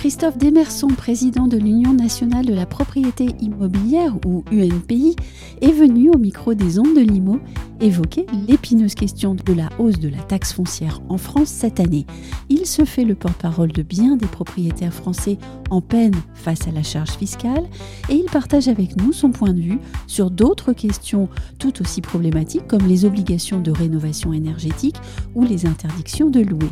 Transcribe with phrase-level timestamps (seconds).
[0.00, 5.14] Christophe Demerson, président de l'Union nationale de la propriété immobilière ou UNPI,
[5.60, 7.38] est venu au micro des ondes de Limo
[7.82, 12.06] évoquer l'épineuse question de la hausse de la taxe foncière en France cette année.
[12.48, 15.36] Il se fait le porte-parole de bien des propriétaires français
[15.68, 17.68] en peine face à la charge fiscale
[18.08, 22.66] et il partage avec nous son point de vue sur d'autres questions tout aussi problématiques
[22.66, 24.96] comme les obligations de rénovation énergétique
[25.34, 26.70] ou les interdictions de louer.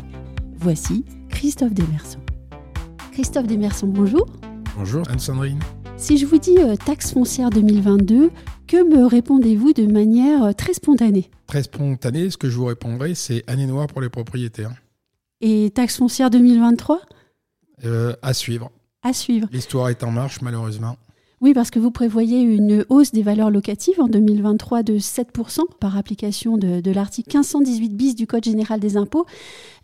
[0.57, 2.17] Voici Christophe Demerson.
[3.11, 4.25] Christophe Demerson, bonjour.
[4.77, 5.59] Bonjour Anne-Sandrine.
[5.97, 8.31] Si je vous dis euh, taxe foncière 2022,
[8.67, 11.29] que me répondez-vous de manière euh, très spontanée?
[11.47, 14.71] Très spontanée, ce que je vous répondrai, c'est année noire pour les propriétaires.
[15.41, 17.01] Et taxe foncière 2023
[17.85, 18.71] euh, À suivre.
[19.03, 19.47] À suivre.
[19.51, 20.97] L'histoire est en marche, malheureusement.
[21.41, 25.95] Oui, parce que vous prévoyez une hausse des valeurs locatives en 2023 de 7% par
[25.95, 29.25] application de, de l'article 1518 bis du Code général des impôts.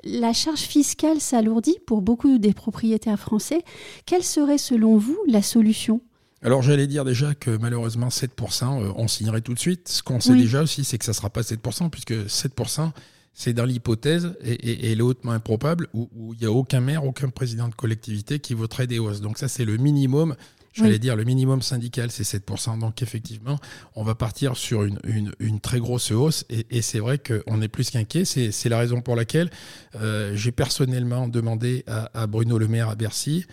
[0.03, 3.62] La charge fiscale s'alourdit pour beaucoup des propriétaires français.
[4.06, 6.02] Quelle serait selon vous la solution?
[6.42, 9.88] Alors j'allais dire déjà que malheureusement 7%, euh, on signerait tout de suite.
[9.88, 10.42] Ce qu'on sait Oui.
[10.42, 12.92] déjà aussi, c'est que ça ne sera pas 7%, puisque 7%,
[13.34, 17.30] c'est dans l'hypothèse, et, et, hautement improbable, où où il n'y a aucun maire, aucun
[17.30, 19.22] président de collectivité qui voterait des hausses.
[19.22, 20.36] Donc ça, c'est le minimum.
[20.76, 21.00] J'allais Oui.
[21.00, 22.78] dire le minimum syndical, c'est 7%.
[22.80, 23.58] Donc effectivement,
[23.95, 26.45] on va partir sur une, une, une très grosse hausse.
[26.50, 28.26] Et, et c'est vrai qu'on est plus qu'inquiet.
[28.26, 29.50] C'est c'est la raison pour laquelle
[29.96, 33.46] euh, j'ai personnellement demandé à, à Bruno Le Maire à Bercy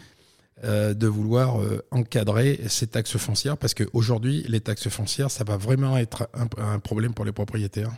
[0.65, 5.56] euh, de vouloir euh, encadrer ces taxes foncières parce qu'aujourd'hui, les taxes foncières, ça va
[5.56, 7.91] vraiment être un, un problème pour les propriétaires.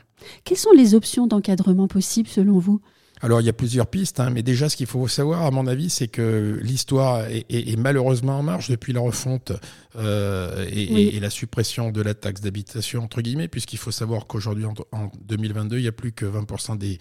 [0.45, 2.81] Quelles sont les options d'encadrement possibles selon vous?
[3.25, 5.67] Alors, il y a plusieurs pistes, hein, mais déjà, ce qu'il faut savoir, à mon
[5.67, 9.51] avis, c'est que l'histoire est, est- est malheureusement en marche depuis la refonte
[9.97, 11.01] euh, et, Oui.
[11.03, 14.75] et- et la suppression de la taxe d'habitation, entre guillemets, puisqu'il faut savoir qu'aujourd'hui, en,
[14.93, 16.99] en 2022, il n'y a plus que 20% des,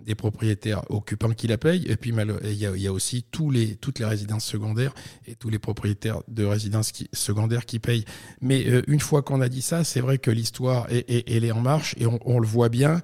[0.00, 1.84] des propriétaires occupants qui la payent.
[1.88, 4.94] Et puis, il y a, il y a aussi tous les, toutes les résidences secondaires
[5.26, 8.06] et tous les propriétaires de résidences qui- secondaires qui payent.
[8.40, 11.44] Mais euh, une fois qu'on a dit ça, c'est vrai que l'histoire, est, est- elle
[11.44, 13.02] est en marche et on, on le voit bien.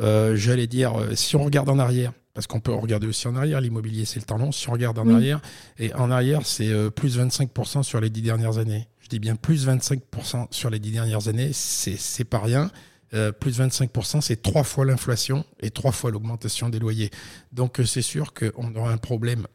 [0.00, 3.36] Euh, J'allais dire, euh, si on regarde en arrière, parce qu'on peut regarder aussi en
[3.36, 5.14] arrière, l'immobilier c'est le temps long, si on regarde en Oui.
[5.14, 5.40] arrière,
[5.78, 8.88] et en arrière c'est euh, plus 25% sur les dix dernières années.
[9.00, 12.70] Je dis bien plus 25% sur les dix dernières années, c'est pas rien.
[13.14, 17.10] Euh, plus 25%, c'est trois fois l'inflation et trois fois l'augmentation des loyers.
[17.52, 19.46] Donc c'est sûr qu'on aura un problème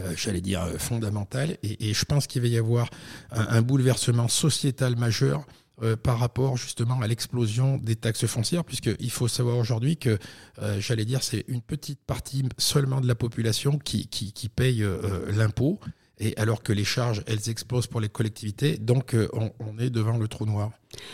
[0.00, 2.90] euh, j'allais dire euh, fondamental, et, et je pense qu'il va y avoir
[3.30, 5.46] un, un bouleversement sociétal majeur
[5.82, 10.18] euh, par rapport justement à l'explosion des taxes foncières, puisqu'il faut savoir aujourd'hui que,
[10.62, 15.32] euh, j'allais dire, c'est une petite partie seulement de la population qui, qui, paye euh,
[15.32, 15.80] l'impôt,
[16.20, 20.16] et alors que les charges, elles explosent pour les collectivités, donc on, on est devant
[20.16, 20.70] le trou noir.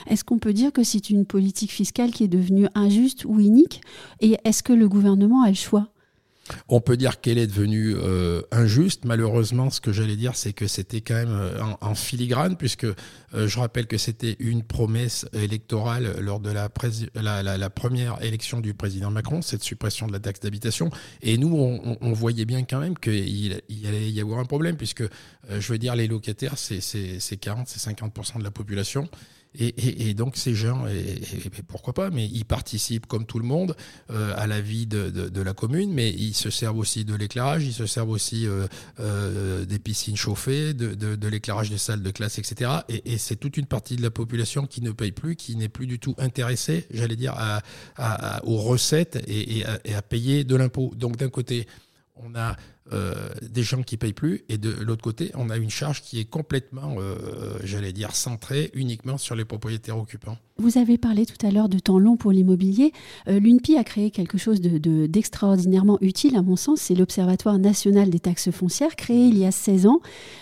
[0.06, 3.80] Est-ce qu'on peut dire que c'est une politique fiscale qui est devenue injuste ou inique?
[4.20, 5.88] Et est-ce que le gouvernement a le choix?
[6.68, 9.04] On peut dire qu'elle est devenue euh, injuste.
[9.04, 12.94] Malheureusement, ce que j'allais dire, c'est que c'était quand même euh, en, filigrane, puisque euh,
[13.34, 16.68] je rappelle que c'était une promesse électorale lors de la,
[17.70, 20.90] première élection du président Macron, cette suppression de la taxe d'habitation.
[21.22, 25.04] Et nous, on, voyait bien quand même qu'il il allait y avoir un problème, puisque,
[25.48, 29.08] je veux dire, les locataires, c'est 40, c'est 50% de la population.
[29.58, 31.20] Et, donc ces gens, et,
[31.66, 33.74] pourquoi pas, mais ils participent comme tout le monde
[34.10, 37.72] euh, à la vie de, la commune, mais ils se servent aussi de l'éclairage, ils
[37.72, 38.68] se servent aussi euh,
[39.00, 42.70] euh, des piscines chauffées, de, l'éclairage des salles de classe, etc.
[42.88, 45.88] Et, c'est toute une partie de la population qui ne paye plus, qui n'est plus
[45.88, 47.34] du tout intéressée, j'allais dire,
[48.44, 50.92] aux recettes et à payer de l'impôt.
[50.96, 51.66] Donc d'un côté,
[52.14, 52.56] on a
[52.92, 53.14] euh,
[53.48, 56.24] des gens qui payent plus, et de l'autre côté, on a une charge qui est
[56.24, 57.14] complètement, euh,
[57.62, 60.36] j'allais dire, centrée uniquement sur les propriétaires occupants.
[60.58, 62.92] Vous avez parlé tout à l'heure de temps long pour l'immobilier.
[63.28, 66.80] Euh, L'UNPI a créé quelque chose de- de- d'extraordinairement utile, à mon sens.
[66.80, 70.00] C'est l'Observatoire national des taxes foncières, créé il y a 16 ans.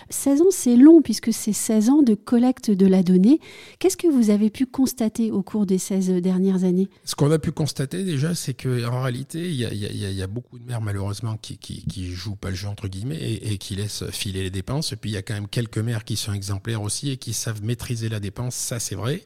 [0.09, 3.39] 16 ans, c'est long, puisque c'est 16 ans de collecte de la donnée.
[3.79, 6.89] Qu'est-ce que vous avez pu constater au cours des 16 dernières années?
[7.05, 10.27] Ce qu'on a pu constater déjà, c'est qu'en réalité, y y y il y a
[10.27, 13.57] beaucoup de maires malheureusement qui, qui, qui jouent pas le jeu entre guillemets et, et
[13.57, 14.93] qui laissent filer les dépenses.
[14.93, 17.33] Et puis il y a quand même quelques maires qui sont exemplaires aussi et qui
[17.33, 19.23] savent maîtriser la dépense, ça c'est vrai.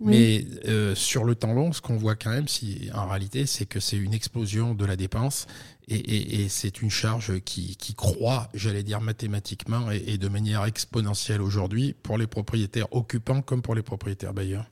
[0.00, 3.66] Mais euh, sur le temps long, ce qu'on voit quand même, si, en réalité, c'est
[3.66, 5.46] que c'est une explosion de la dépense
[5.88, 12.18] et, c'est une charge qui, croît, j'allais dire mathématiquement et, de manière exponentielle aujourd'hui pour
[12.18, 14.64] les propriétaires occupants comme pour les propriétaires bailleurs.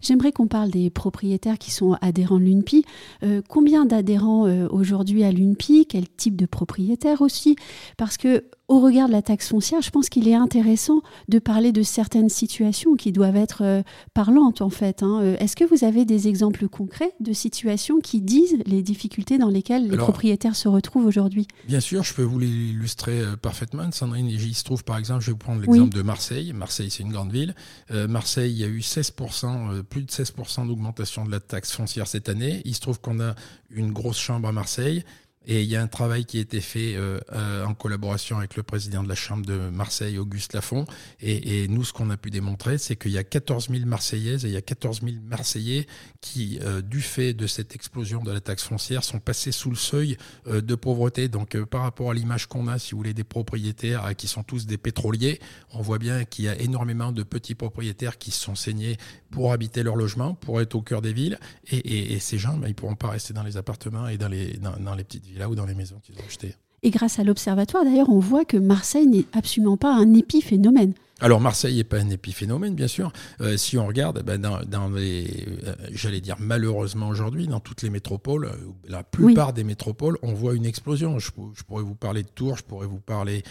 [0.00, 2.84] J'aimerais qu'on parle des propriétaires qui sont adhérents de l'UNPI.
[3.22, 5.86] Euh, combien d'adhérents euh, aujourd'hui à l'UNPI?
[5.86, 7.56] Quel type de propriétaires aussi?
[7.96, 11.72] Parce que au regard de la taxe foncière, je pense qu'il est intéressant de parler
[11.72, 13.82] de certaines situations qui doivent être euh,
[14.12, 15.02] parlantes en fait.
[15.02, 15.20] Hein.
[15.22, 19.48] Euh, est-ce que vous avez des exemples concrets de situations qui disent les difficultés dans
[19.48, 21.48] lesquelles les propriétaires se retrouvent aujourd'hui?
[21.66, 23.90] Bien sûr, je peux vous l'illustrer euh, parfaitement.
[23.90, 26.52] Sandrine, il se trouve par exemple, je vais vous prendre l'exemple de Marseille.
[26.52, 27.54] Marseille, c'est une grande ville.
[27.90, 32.28] Marseille, il y a eu 16%, plus de 16% d'augmentation de la taxe foncière cette
[32.28, 32.60] année.
[32.64, 33.34] Il se trouve qu'on a
[33.70, 35.04] une grosse chambre à Marseille.
[35.50, 38.54] Et il y a un travail qui a été fait euh, euh, en collaboration avec
[38.54, 40.84] le président de la Chambre de Marseille, Auguste Lafont.
[41.20, 44.48] Et, nous, ce qu'on a pu démontrer, c'est qu'il y a 14 000 Marseillaises et
[44.48, 45.86] il y a 14 000 Marseillais
[46.20, 49.76] qui, euh, du fait de cette explosion de la taxe foncière, sont passés sous le
[49.76, 51.28] seuil de pauvreté.
[51.28, 54.66] Donc, par rapport à l'image qu'on a, si vous voulez, des propriétaires qui sont tous
[54.66, 55.40] des pétroliers,
[55.72, 58.98] on voit bien qu'il y a énormément de petits propriétaires qui se sont saignés
[59.30, 61.38] pour habiter leur logement, pour être au cœur des villes.
[61.70, 65.04] Et, ces gens, ben, ils ne pourront pas rester dans les appartements et dans les
[65.04, 66.54] petites villes là ou dans les maisons qu'ils ont achetées.
[66.82, 70.92] Et grâce à l'observatoire, d'ailleurs, on voit que Marseille n'est absolument pas un épiphénomène.
[71.20, 73.12] Alors Marseille n'est pas un épiphénomène, bien sûr.
[73.40, 77.90] Euh, si on regarde, ben, dans, les, euh, j'allais dire malheureusement aujourd'hui, dans toutes les
[77.90, 78.56] métropoles, euh,
[78.86, 81.18] la plupart des métropoles, on voit une explosion.
[81.18, 81.32] Je,
[81.66, 83.42] pourrais vous parler de Tours, je pourrais vous parler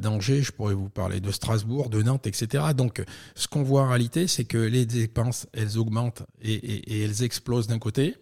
[0.00, 2.64] d'Angers, je pourrais vous parler de Strasbourg, de Nantes, etc.
[2.74, 3.04] Donc,
[3.34, 7.78] ce qu'on voit en réalité, c'est que les dépenses, elles augmentent et elles explosent d'un
[7.78, 8.16] côté.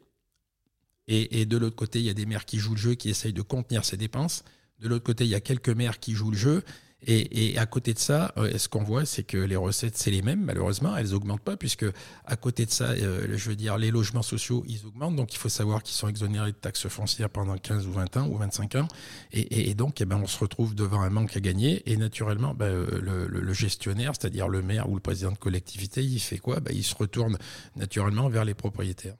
[1.12, 3.33] Et, de l'autre côté, il y a des maires qui jouent le jeu, qui essayent
[3.33, 4.45] de contenir ces dépenses.
[4.79, 6.62] De l'autre côté, il y a quelques maires qui jouent le jeu.
[7.05, 10.23] Et, à côté de ça, euh, ce qu'on voit, c'est que les recettes, c'est les
[10.23, 11.87] mêmes, malheureusement, elles augmentent pas, puisque
[12.27, 15.39] à côté de ça, euh, je veux dire, les logements sociaux, ils augmentent, donc il
[15.39, 18.75] faut savoir qu'ils sont exonérés de taxes foncières pendant 15 ou 20 ans ou 25
[18.75, 18.89] ans,
[19.33, 22.67] et, donc eh ben, on se retrouve devant un manque à gagner, et naturellement, ben,
[22.67, 26.61] euh, le, gestionnaire, c'est-à-dire le maire ou le président de collectivité, il fait quoi?
[26.61, 27.39] Ben, Il se retourne
[27.77, 29.17] naturellement vers les propriétaires.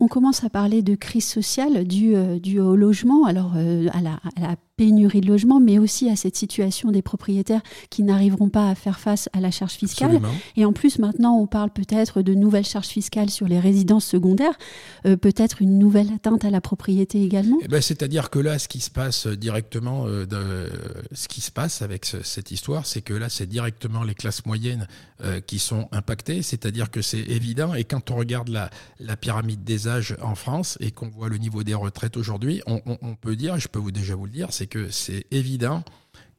[0.00, 2.14] On commence à parler de crise sociale due,
[2.60, 7.02] au logement, alors la, à, la, pénurie de logement, mais aussi à cette situation des
[7.02, 7.60] propriétaires
[7.90, 10.20] qui n'arriveront pas à faire face à la charge fiscale.
[10.56, 14.56] Et en plus, maintenant, on parle peut-être de nouvelles charges fiscales sur les résidences secondaires,
[15.04, 17.58] euh, peut-être une nouvelle atteinte à la propriété également.
[17.62, 20.70] Eh ben, C'est-à-dire que là, ce qui se passe directement, euh, de,
[21.12, 24.86] ce qui se passe avec cette histoire, c'est que là, c'est directement les classes moyennes
[25.24, 27.74] euh, qui sont impactées, c'est-à-dire que c'est évident.
[27.74, 28.70] Et quand on regarde la,
[29.00, 32.80] la pyramide des âges en France et qu'on voit le niveau des retraites aujourd'hui, on,
[32.86, 35.84] on, on peut dire, je peux vous déjà vous le dire, c'est que c'est évident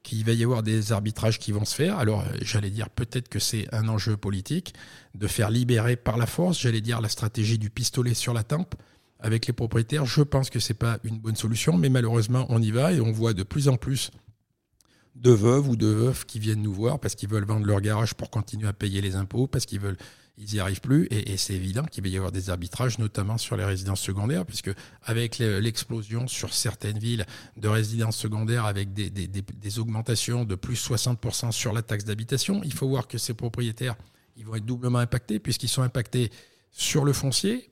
[0.04, 1.98] qu'il va y avoir des arbitrages qui vont se faire.
[1.98, 4.74] Alors, j'allais dire peut-être que c'est un enjeu politique
[5.16, 8.76] de faire libérer par la force, j'allais dire la stratégie du pistolet sur la tempe
[9.20, 10.06] avec les propriétaires.
[10.06, 13.12] Je pense que c'est pas une bonne solution, mais malheureusement, on y va et on
[13.12, 14.12] voit de plus en plus
[15.16, 18.14] de veuves ou de veufs qui viennent nous voir parce qu'ils veulent vendre leur garage
[18.14, 19.98] pour continuer à payer les impôts, parce qu'ils veulent
[20.40, 21.08] ils n'y arrivent plus.
[21.12, 24.72] Et, c'est évident qu'il va y avoir des arbitrages, notamment sur les résidences secondaires, puisque
[25.04, 27.26] avec l'explosion sur certaines villes
[27.58, 32.88] de résidences secondaires, avec des, augmentations de plus 60% sur la taxe d'habitation, il faut
[32.88, 33.96] voir que ces propriétaires,
[34.46, 36.32] vont être doublement impactés, puisqu'ils sont impactés
[36.72, 37.72] sur le foncier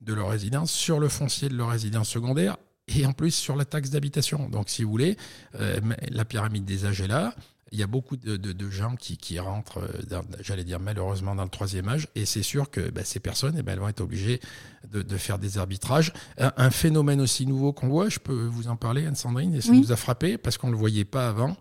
[0.00, 2.56] de leur résidence, sur le foncier de leur résidence secondaire,
[2.86, 4.48] et en plus sur la taxe d'habitation.
[4.48, 5.16] Donc, si vous voulez,
[5.56, 7.34] euh, la pyramide des âges est là
[7.72, 11.88] il y a beaucoup de, gens qui, rentrent, euh, j'allais dire malheureusement, dans le troisième
[11.88, 14.40] âge, et c'est sûr que bah, ces personnes, eh ben, elles vont être obligées
[14.92, 16.12] de, faire des arbitrages.
[16.38, 19.92] Un, phénomène aussi nouveau qu'on voit, je peux vous en parler, Anne-Sandrine, et ça nous
[19.92, 21.56] a frappé parce qu'on ne le voyait pas avant,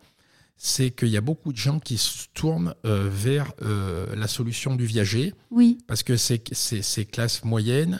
[0.57, 4.75] c'est qu'il y a beaucoup de gens qui se tournent euh, vers euh, la solution
[4.75, 5.79] du viager, oui.
[5.87, 7.99] parce que c'est ces classes moyennes,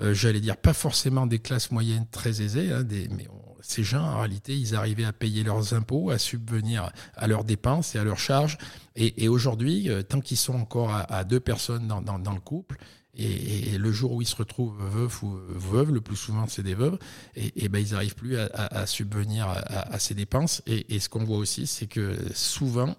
[0.00, 3.26] j'allais dire pas forcément des classes moyennes très aisées, hein, des, mais
[3.62, 7.94] ces gens, en réalité, ils arrivaient à payer leurs impôts, à subvenir à leurs dépenses
[7.94, 8.58] et à leurs charges.
[8.96, 12.76] Et, aujourd'hui, euh, tant qu'ils sont encore à, deux personnes dans, le couple,
[13.14, 16.74] et, le jour où ils se retrouvent veufs ou veuves, le plus souvent c'est des
[16.74, 16.98] veuves,
[17.34, 20.62] et, ben ils n'arrivent plus à, subvenir à, ces dépenses.
[20.66, 22.94] Et, ce qu'on voit aussi, c'est que souvent,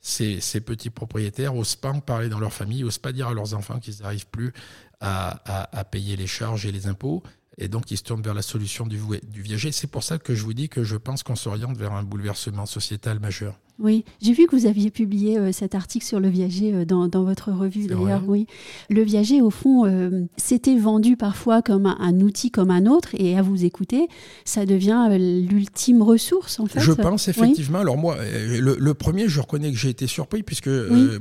[0.00, 3.54] ces, petits propriétaires n'osent pas en parler dans leur famille, n'osent pas dire à leurs
[3.54, 4.52] enfants qu'ils n'arrivent plus
[5.00, 7.22] à, payer les charges et les impôts
[7.58, 9.72] et donc ils se tournent vers la solution du, du viager.
[9.72, 12.66] C'est pour ça que je vous dis que je pense qu'on s'oriente vers un bouleversement
[12.66, 13.58] sociétal majeur.
[13.80, 17.08] Oui, j'ai vu que vous aviez publié euh, cet article sur le viager euh, dans,
[17.08, 18.22] dans, votre revue d'ailleurs.
[18.26, 18.46] Oui,
[18.90, 23.38] le viager au fond, euh, c'était vendu parfois comme un, outil comme un autre, et
[23.38, 24.08] à vous écouter,
[24.44, 26.80] ça devient l'ultime ressource en fait.
[26.80, 27.78] Je pense effectivement.
[27.78, 30.68] Alors moi, le, premier, je reconnais que j'ai été surpris puisque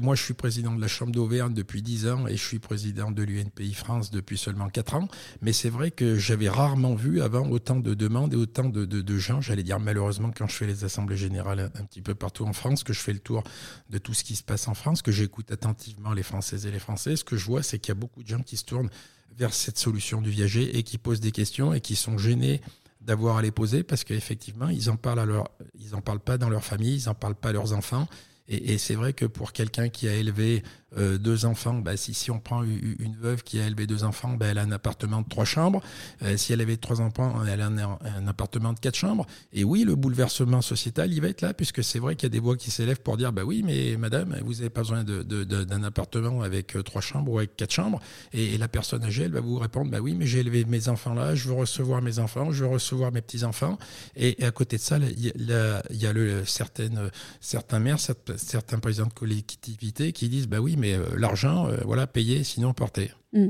[0.02, 3.12] moi je suis président de la Chambre d'Auvergne depuis 10 ans et je suis président
[3.12, 5.08] de l'UNPI France depuis seulement 4 ans.
[5.42, 9.02] Mais c'est vrai que j'avais rarement vu avant autant de demandes et autant de, de,
[9.02, 9.40] de gens.
[9.40, 12.84] J'allais dire malheureusement quand je fais les assemblées générales un petit peu partout en France,
[12.84, 13.44] que je fais le tour
[13.90, 16.80] de tout ce qui se passe en France, que j'écoute attentivement les Françaises et les
[16.80, 18.90] Français, ce que je vois, c'est qu'il y a beaucoup de gens qui se tournent
[19.38, 22.62] vers cette solution du viager et qui posent des questions et qui sont gênés
[23.02, 27.16] d'avoir à les poser parce qu'effectivement, ils en parlent pas dans leur famille, ils en
[27.16, 28.08] parlent pas à leurs enfants.
[28.50, 30.64] Et, c'est vrai que pour quelqu'un qui a élevé
[30.98, 34.48] euh, deux enfants, bah, si, on prend une veuve qui a élevé deux enfants, bah,
[34.48, 35.82] elle a un appartement de trois chambres.
[36.24, 39.28] Euh, si elle avait trois enfants, elle a un, appartement de quatre chambres.
[39.54, 42.34] Et oui, le bouleversement sociétal, il va être là, puisque c'est vrai qu'il y a
[42.34, 45.84] des voix qui s'élèvent pour dire, bah oui, mais madame, vous n'avez pas besoin d'un
[45.84, 48.00] appartement avec euh, trois chambres ou avec quatre chambres.
[48.34, 51.14] Et, la personne âgée, elle va vous répondre, bah oui, mais j'ai élevé mes enfants
[51.14, 53.78] là, je veux recevoir mes enfants, je veux recevoir mes petits-enfants.
[54.16, 58.39] Et, à côté de ça, il y a, certaines, certains maires, certains
[58.82, 63.12] présidents de collectivités qui disent, bah oui, mais euh, l'argent, euh, voilà, payer, sinon porter.
[63.34, 63.48] Mm.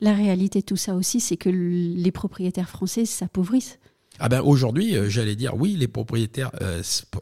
[0.00, 3.78] La réalité de tout ça aussi, c'est que les propriétaires français s'appauvrissent.
[4.18, 6.52] Ah ben aujourd'hui, euh, j'allais dire oui, les propriétaires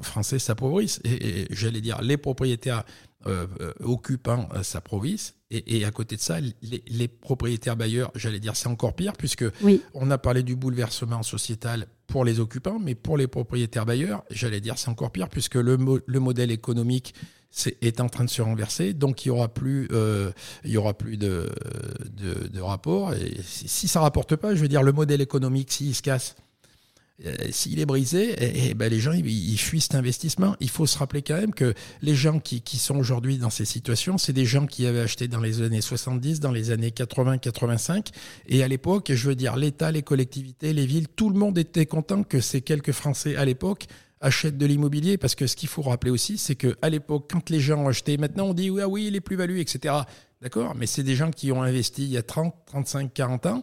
[0.03, 1.01] français s'appauvrissent.
[1.05, 2.85] Et, j'allais dire les propriétaires
[3.81, 5.35] occupants s'appauvrissent.
[5.51, 9.45] Et, à côté de ça, les, propriétaires bailleurs, j'allais dire c'est encore pire puisque
[9.95, 14.61] on a parlé du bouleversement sociétal pour les occupants, mais pour les propriétaires bailleurs, j'allais
[14.61, 17.15] dire c'est encore pire puisque le, le modèle économique
[17.81, 20.31] est, en train de se renverser, donc il y aura plus, euh,
[20.65, 21.51] il y aura plus de,
[22.53, 23.13] de, rapport.
[23.15, 26.37] Et si, ça rapporte pas, je veux dire, le modèle économique, s'il se casse,
[27.51, 30.57] s'il est brisé, et, et ben les gens ils, fuient cet investissement.
[30.61, 33.65] Il faut se rappeler quand même que les gens qui, qui sont aujourd'hui dans ces
[33.65, 38.09] situations, c'est des gens qui avaient acheté dans les années 70, dans les années 80-85,
[38.49, 41.87] et à l'époque, je veux dire, l'État, les collectivités, les villes, tout le monde était
[41.87, 43.87] content que ces quelques Français à l'époque
[44.21, 47.61] achètent de l'immobilier parce que ce qu'il faut rappeler aussi, c'est qu'à l'époque, quand les
[47.61, 49.95] gens achetaient, maintenant on dit oui, ah oui, les plus-values, etc.
[50.43, 50.75] D'accord?
[50.75, 53.63] Mais c'est des gens qui ont investi il y a 30, 35, 40 ans.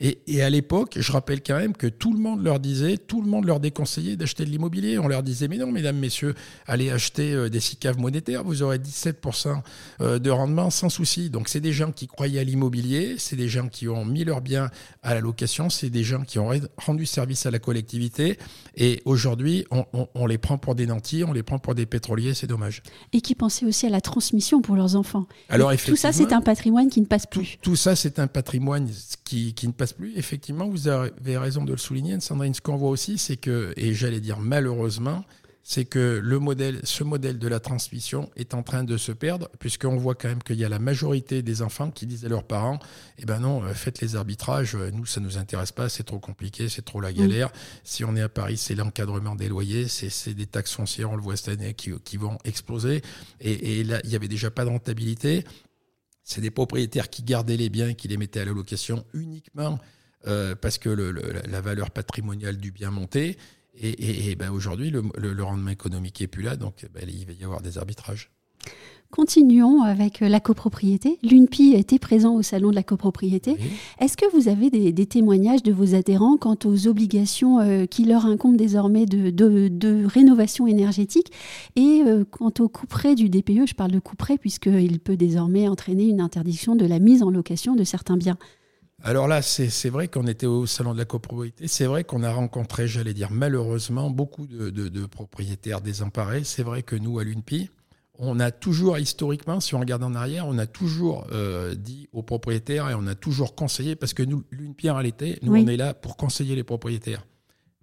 [0.00, 3.28] Et, à l'époque, je rappelle quand même que tout le monde leur disait, tout le
[3.28, 4.98] monde leur déconseillait d'acheter de l'immobilier.
[4.98, 6.34] On leur disait, mais non, mesdames, messieurs,
[6.66, 9.62] allez acheter euh, des SICAV monétaires, vous aurez 17%
[10.00, 11.30] euh, de rendement sans souci.
[11.30, 14.40] Donc c'est des gens qui croyaient à l'immobilier, c'est des gens qui ont mis leurs
[14.40, 14.70] biens
[15.02, 18.38] à la location, c'est des gens qui ont rendu service à la collectivité.
[18.76, 22.46] Et aujourd'hui, on, les prend pour des nantis, on les prend pour des pétroliers, c'est
[22.46, 22.82] dommage.
[23.12, 25.26] Et qui pensaient aussi à la transmission pour leurs enfants.
[25.48, 27.58] Alors, tout ça, c'est un patrimoine qui ne passe plus.
[27.62, 28.88] Tout, ça, c'est un patrimoine
[29.24, 30.16] qui, qui ne passe plus.
[30.16, 32.54] Effectivement, vous avez raison de le souligner, Sandrine.
[32.54, 35.24] Ce qu'on voit aussi, c'est que, et j'allais dire malheureusement,
[35.62, 39.48] c'est que le modèle, ce modèle de la transmission est en train de se perdre,
[39.60, 42.44] puisqu'on voit quand même qu'il y a la majorité des enfants qui disent à leurs
[42.44, 42.78] parents
[43.18, 46.02] Eh ben non, euh, faites les arbitrages, euh, nous, ça ne nous intéresse pas, c'est
[46.02, 47.50] trop compliqué, c'est trop la galère.
[47.84, 51.22] Si on est à Paris, c'est l'encadrement des loyers, c'est des taxes foncières, on le
[51.22, 53.02] voit cette année, qui, qui vont exploser.
[53.40, 55.44] Et, et là, il n'y avait déjà pas de rentabilité.
[56.32, 59.78] C'est des propriétaires qui gardaient les biens qui les mettaient à la location uniquement
[60.26, 63.36] euh, parce que la valeur patrimoniale du bien montait.
[63.74, 67.44] Et, ben aujourd'hui, le, le, rendement économique n'est plus là, donc ben, il va y
[67.44, 68.30] avoir des arbitrages.
[69.12, 71.18] Continuons avec la copropriété.
[71.22, 73.58] L'UNPI était présent au salon de la copropriété.
[74.00, 78.24] Est-ce que vous avez des, témoignages de vos adhérents quant aux obligations euh, qui leur
[78.24, 81.30] incombent désormais de, de, de rénovation énergétique
[81.76, 86.04] et euh, quant au couperet du DPE Je parle de couperet puisqu'il peut désormais entraîner
[86.04, 88.38] une interdiction de la mise en location de certains biens.
[89.04, 91.68] Alors là, c'est vrai qu'on était au salon de la copropriété.
[91.68, 96.44] C'est vrai qu'on a rencontré, j'allais dire malheureusement, beaucoup de, propriétaires désemparés.
[96.44, 97.68] C'est vrai que nous, à l'UNPI,
[98.18, 102.22] on a toujours, historiquement, si on regarde en arrière, on a toujours euh, dit aux
[102.22, 105.76] propriétaires et on a toujours conseillé, parce que nous, l'UNPI en réalité, nous, on est
[105.76, 107.26] là pour conseiller les propriétaires.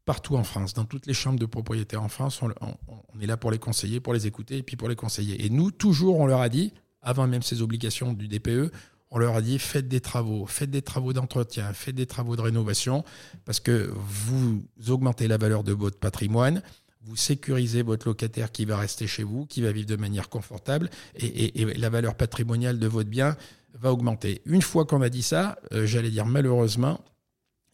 [0.06, 2.52] Partout en France, dans toutes les chambres de propriétaires en France, on,
[2.88, 5.46] on est là pour les conseiller, pour les écouter et puis pour les conseiller.
[5.46, 8.72] Et nous, toujours, on leur a dit, avant même ces obligations du DPE,
[9.12, 12.42] on leur a dit faites des travaux, faites des travaux d'entretien, faites des travaux de
[12.42, 13.04] rénovation,
[13.46, 16.62] parce que vous augmentez la valeur de votre patrimoine,
[17.02, 20.90] vous sécurisez votre locataire qui va rester chez vous, qui va vivre de manière confortable,
[21.16, 23.38] et, la valeur patrimoniale de votre bien
[23.74, 24.42] va augmenter.
[24.46, 27.00] Une fois qu'on a dit ça, euh, j'allais dire malheureusement,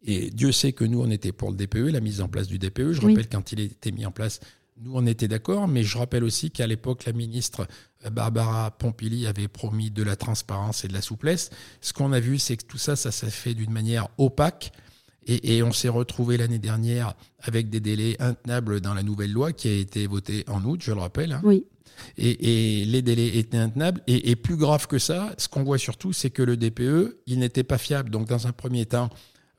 [0.04, 2.60] et Dieu sait que nous, on était pour le DPE, la mise en place du
[2.60, 2.92] DPE.
[2.92, 4.40] Je rappelle quand il était mis en place,
[4.78, 7.66] nous, on était d'accord, mais je rappelle aussi qu'à l'époque, la ministre
[8.06, 11.50] euh, Barbara Pompili avait promis de la transparence et de la souplesse.
[11.82, 14.74] Ce qu'on a vu, c'est que tout ça, ça s'est fait d'une manière opaque.
[15.28, 19.68] Et, on s'est retrouvé l'année dernière avec des délais intenables dans la nouvelle loi qui
[19.68, 21.32] a été votée en août, je le rappelle.
[21.32, 21.42] Hein.
[21.44, 21.66] Oui.
[22.18, 24.02] Et, les délais étaient intenables.
[24.06, 27.64] Et, plus grave que ça, ce qu'on voit surtout, c'est que le DPE, il n'était
[27.64, 28.12] pas fiable.
[28.12, 29.10] Donc, dans un premier temps,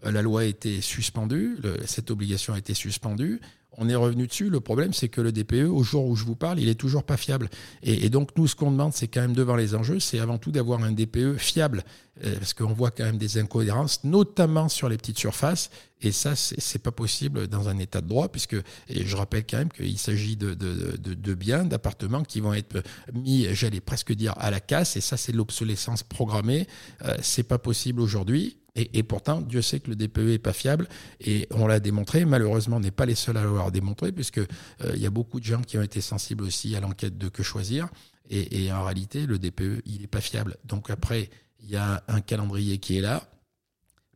[0.05, 3.41] euh, la loi a été suspendue, cette obligation a été suspendue
[3.79, 4.51] on est revenu dessus.
[4.51, 7.05] Le problème, c'est que le DPE, au jour où je vous parle, il est toujours
[7.05, 7.49] pas fiable.
[7.83, 10.51] Et, donc, nous, ce qu'on demande, c'est quand même devant les enjeux, c'est avant tout
[10.51, 11.85] d'avoir un DPE fiable.
[12.25, 15.69] Euh, parce qu'on voit quand même des incohérences, notamment sur les petites surfaces.
[16.01, 18.57] Et ça, c'est pas possible dans un état de droit, puisque,
[18.89, 20.55] et je rappelle quand même qu'il s'agit de,
[21.35, 24.97] biens, d'appartements qui vont être mis, j'allais presque dire, à la casse.
[24.97, 26.67] Et ça, c'est l'obsolescence programmée.
[27.05, 28.57] Euh, c'est pas possible aujourd'hui.
[28.77, 30.87] Et, pourtant, Dieu sait que le DPE est pas fiable
[31.21, 32.27] et on l'a démontré.
[32.27, 34.45] Malheureusement, on n'est pas les seuls à l'avoir démontré puisque euh,
[34.95, 37.43] il y a beaucoup de gens qui ont été sensibles aussi à l'enquête de Que
[37.43, 37.89] choisir.
[38.29, 40.57] Et, en réalité, le DPE, il n'est pas fiable.
[40.65, 41.31] Donc après,
[41.61, 43.23] il y a un calendrier qui est là.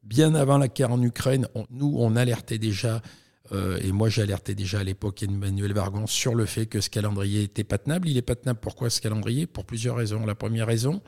[0.02, 3.02] Bien avant la guerre en Ukraine, nous, on alertait déjà
[3.52, 7.44] euh, et moi, alerté déjà à l'époque Emmanuel Vargon sur le fait que ce calendrier
[7.44, 8.08] était pas tenable.
[8.08, 8.60] Il est pas tenable.
[8.60, 9.46] Pourquoi ce calendrier?
[9.46, 10.24] Pour plusieurs raisons.
[10.26, 11.02] La première raison,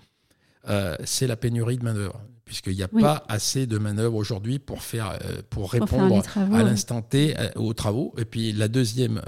[0.68, 4.82] euh, c'est la pénurie de main-d'œuvre puisqu'il n'y a pas assez de manœuvres aujourd'hui pour
[4.82, 8.14] faire euh, pour répondre à l'instant T euh, aux travaux.
[8.18, 9.20] Et puis la deuxième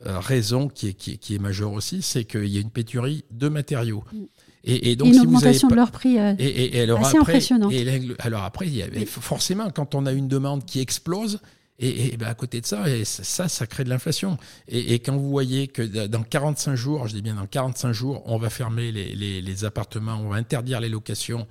[0.00, 4.04] raison qui est, qui, est majeure aussi, c'est qu'il y a une pénurie de matériaux.
[4.12, 4.24] Mm.
[4.68, 7.72] Et, et, donc, une augmentation de leur prix et, et, alors assez après, impressionnante.
[8.18, 11.40] alors après, il y a, forcément, quand on a une demande qui explose,
[11.78, 14.38] et, ben à côté de ça, ça, ça crée de l'inflation.
[14.68, 18.38] Et, quand vous voyez que dans 45 jours, je dis bien dans 45 jours, on
[18.38, 21.46] va fermer les, appartements, on va interdire les locations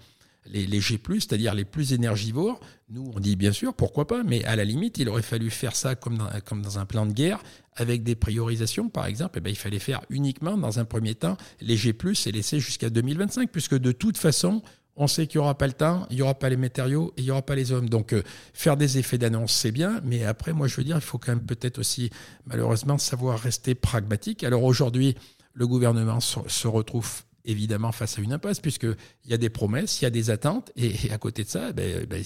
[0.48, 4.44] les, les G+, c'est-à-dire les plus énergivores, nous, on dit bien sûr, pourquoi pas, mais
[4.46, 7.14] à la limite, il aurait fallu faire ça comme dans, comme dans un plan de
[7.14, 7.42] guerre,
[7.76, 11.36] avec des priorisations, par exemple, et ben, il fallait faire uniquement, dans un premier temps,
[11.62, 14.62] les G+, et laisser jusqu'à 2025, puisque de toute façon,
[14.96, 17.22] on sait qu'il n'y aura pas le temps, il n'y aura pas les matériaux et
[17.22, 17.90] il n'y aura pas les hommes.
[17.90, 18.24] Donc, euh,
[18.54, 21.34] faire des effets d'annonce, c'est bien, mais après, moi, je veux dire, il faut quand
[21.34, 22.10] même peut-être aussi,
[22.46, 24.44] malheureusement, savoir rester pragmatique.
[24.44, 25.16] Alors aujourd'hui,
[25.54, 28.96] le gouvernement se retrouve évidemment face à une impasse, puisqu'il
[29.30, 32.06] y a des promesses, il y a des attentes, et, à côté de ça, ben,
[32.06, 32.24] ben,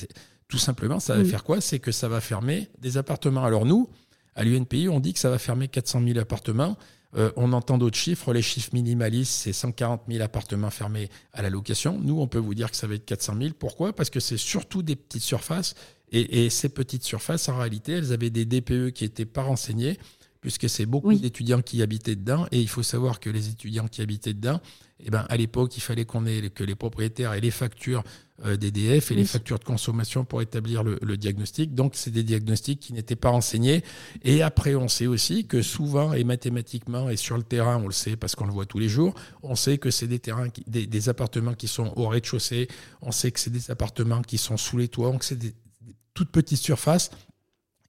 [0.47, 1.61] tout simplement, ça va faire quoi?
[1.61, 3.43] C'est que ça va fermer des appartements.
[3.43, 3.89] Alors nous,
[4.35, 6.77] à l'UNPI, on dit que ça va fermer 400 000 appartements.
[7.17, 8.33] Euh, on entend d'autres chiffres.
[8.33, 11.99] Les chiffres minimalistes, c'est 140 000 appartements fermés à la location.
[11.99, 13.49] Nous, on peut vous dire que ça va être 400 000.
[13.57, 13.93] Pourquoi?
[13.93, 15.75] Parce que c'est surtout des petites surfaces.
[16.11, 19.99] Et, ces petites surfaces, en réalité, elles avaient des DPE qui n'étaient pas renseignés,
[20.41, 22.47] puisque c'est beaucoup d'étudiants qui habitaient dedans.
[22.51, 24.61] Et il faut savoir que les étudiants qui habitaient dedans,
[25.01, 28.03] eh ben, à l'époque, il fallait qu'on ait que les propriétaires aient les factures
[28.45, 31.73] euh, d'EDF et les factures de consommation pour établir le, diagnostic.
[31.73, 33.83] Donc, c'est des diagnostics qui n'étaient pas renseignés.
[34.23, 37.93] Et après, on sait aussi que souvent, et mathématiquement, et sur le terrain, on le
[37.93, 41.09] sait parce qu'on le voit tous les jours, on sait que c'est des terrains, des,
[41.09, 42.67] appartements qui sont au rez-de-chaussée,
[43.01, 45.95] on sait que c'est des appartements qui sont sous les toits, donc c'est des, des
[46.13, 47.11] toutes petites surfaces.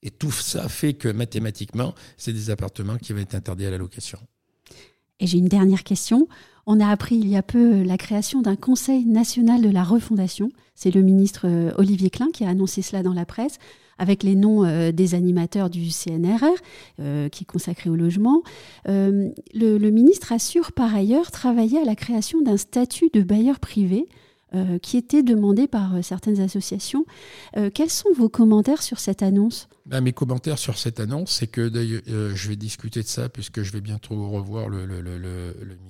[0.03, 3.79] Et tout ça fait que mathématiquement, c'est des appartements qui vont être interdits à la
[3.79, 4.19] location.
[5.21, 6.27] Et j'ai une dernière question.
[6.67, 10.51] On a appris il y a peu la création d'un Conseil national de la refondation.
[10.75, 13.59] C'est le ministre euh, Olivier Klein qui a annoncé cela dans la presse,
[13.99, 16.45] avec les noms euh, des animateurs du CNRR,
[17.01, 18.43] euh, qui est consacré au logement.
[18.87, 24.09] le, ministre assure par ailleurs travailler à la création d'un statut de bailleur privé
[24.53, 27.07] euh, qui était demandé par euh, certaines associations.
[27.57, 29.69] Euh, quels sont vos commentaires sur cette annonce?
[29.87, 33.71] Ben, Mes commentaires sur cette annonce, c'est que je vais discuter de ça puisque je
[33.71, 34.87] vais bientôt revoir le,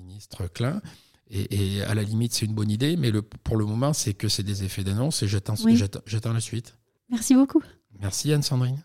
[0.05, 0.79] ministre Klein.
[1.31, 3.11] Et, à la limite, c'est une bonne idée, mais
[3.43, 6.75] pour le moment, c'est que c'est des effets d'annonce et j'attends la suite.
[7.09, 7.63] Merci beaucoup.
[7.99, 8.77] Merci Anne-Sandrine.